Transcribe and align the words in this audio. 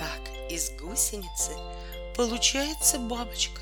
как 0.00 0.50
из 0.50 0.70
гусеницы 0.80 1.52
получается 2.16 2.98
бабочка. 2.98 3.60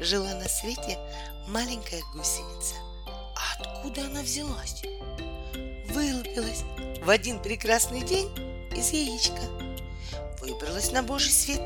Жила 0.00 0.34
на 0.34 0.48
свете 0.48 0.98
маленькая 1.46 2.02
гусеница. 2.12 2.74
А 3.06 3.62
откуда 3.62 4.06
она 4.06 4.22
взялась? 4.22 4.82
Вылупилась 5.88 6.64
в 7.00 7.08
один 7.08 7.40
прекрасный 7.40 8.02
день 8.02 8.28
из 8.76 8.90
яичка. 8.90 9.40
Выбралась 10.40 10.90
на 10.90 11.04
божий 11.04 11.30
свет, 11.30 11.60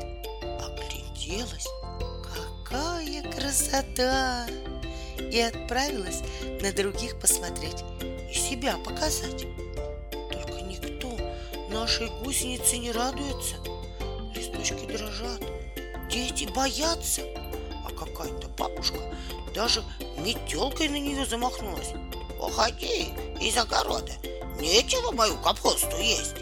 огляделась. 0.61 1.67
Какая 2.63 3.23
красота! 3.31 4.45
И 5.19 5.41
отправилась 5.41 6.21
на 6.61 6.71
других 6.71 7.19
посмотреть 7.19 7.83
и 8.31 8.33
себя 8.35 8.77
показать. 8.77 9.45
Нашей 11.69 12.09
гусенице 12.23 12.79
не 12.79 12.91
радуется. 12.91 13.55
Листочки 14.33 14.85
дрожат, 14.87 15.41
дети 16.09 16.45
боятся, 16.45 17.21
а 17.85 17.91
какая-то 17.91 18.47
бабушка 18.57 18.97
даже 19.53 19.83
метелкой 20.17 20.89
на 20.89 20.99
нее 20.99 21.27
замахнулась. 21.27 21.89
Уходи 22.39 23.09
из 23.39 23.55
огорода, 23.55 24.11
нечего 24.59 25.11
мою 25.11 25.37
капусту 25.37 25.95
есть. 25.97 26.37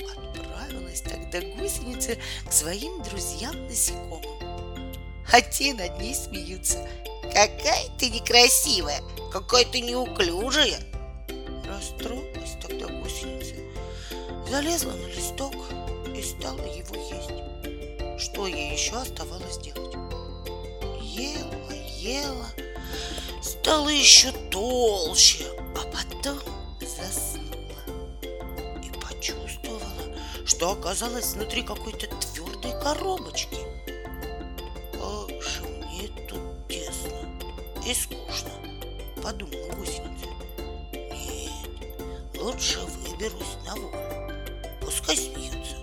Отправилась 0.00 1.02
тогда 1.02 1.40
гусеница 1.40 2.16
к 2.48 2.52
своим 2.52 3.02
друзьям-насекомым. 3.02 4.22
А 5.32 5.40
те 5.40 5.74
над 5.74 5.98
ней 5.98 6.14
смеются. 6.14 6.88
Какая 7.24 7.88
ты 7.98 8.10
некрасивая, 8.10 9.00
какая 9.32 9.64
ты 9.64 9.80
неуклюжая. 9.80 10.78
Гусеница, 11.66 12.41
залезла 14.52 14.92
на 14.92 15.06
листок 15.06 15.54
и 16.14 16.20
стала 16.20 16.60
его 16.60 16.94
есть. 16.94 18.22
Что 18.22 18.46
ей 18.46 18.74
еще 18.74 18.96
оставалось 18.96 19.56
делать? 19.56 19.94
Ела, 21.00 21.72
ела, 21.98 22.46
стала 23.40 23.88
еще 23.88 24.30
толще, 24.50 25.46
а 25.74 25.90
потом 25.90 26.38
заснула 26.82 27.80
и 28.84 28.90
почувствовала, 29.00 30.18
что 30.44 30.72
оказалась 30.72 31.32
внутри 31.32 31.62
какой-то 31.62 32.06
твердой 32.08 32.78
коробочки. 32.82 33.56
Как 34.92 35.42
же 35.42 35.62
мне 35.62 36.08
тут 36.28 36.68
тесно 36.68 37.40
и 37.86 37.94
скучно, 37.94 38.52
подумала 39.22 39.72
гусеница. 39.76 40.26
Нет, 40.92 42.38
лучше 42.38 42.80
выберусь 42.80 43.56
на 43.64 43.76
волю. 43.76 44.21
Пускай 44.92 45.16
смеются. 45.16 45.76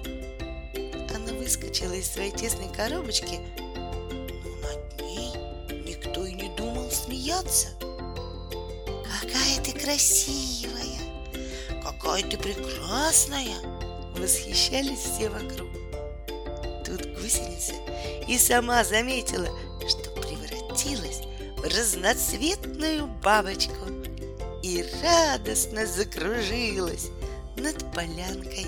Она 1.15 1.33
выскочила 1.33 1.93
из 1.93 2.11
своей 2.11 2.31
тесной 2.31 2.69
коробочки, 2.69 3.39
но 3.57 4.51
над 4.61 5.01
ней 5.01 5.33
никто 5.83 6.25
и 6.25 6.33
не 6.33 6.49
думал 6.55 6.91
смеяться. 6.91 7.69
Какая 7.79 9.63
ты 9.63 9.71
красивая! 9.71 10.99
Какая 11.83 12.21
ты 12.21 12.37
прекрасная! 12.37 13.57
Восхищались 14.15 14.99
все 14.99 15.29
вокруг. 15.29 15.69
Тут 16.85 17.07
гусеница 17.19 17.73
и 18.27 18.37
сама 18.37 18.83
заметила, 18.83 19.47
что 19.87 20.11
превратилась 20.11 21.21
в 21.57 21.63
разноцветную 21.63 23.07
бабочку 23.07 23.73
и 24.61 24.85
радостно 25.01 25.87
закружилась 25.87 27.07
над 27.59 27.91
полянкой. 27.93 28.67